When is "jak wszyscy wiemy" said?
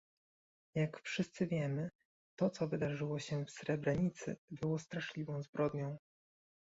0.75-1.89